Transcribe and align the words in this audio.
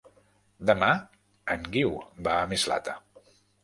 Demà 0.69 0.87
en 1.59 1.71
Guiu 1.79 1.95
va 2.29 2.39
a 2.43 2.53
Mislata. 2.57 3.01